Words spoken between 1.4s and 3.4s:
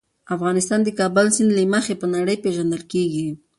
له مخې په نړۍ پېژندل کېږي.